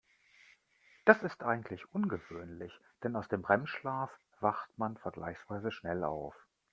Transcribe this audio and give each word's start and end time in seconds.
Das 1.05 1.21
ist 1.21 1.43
eigentlich 1.43 1.93
ungewöhnlich, 1.93 2.73
denn 3.03 3.15
aus 3.15 3.27
dem 3.27 3.45
REM-Schlaf 3.45 4.09
wacht 4.39 4.75
man 4.79 4.97
vergleichsweise 4.97 5.71
schnell 5.71 6.03
auf. 6.03 6.33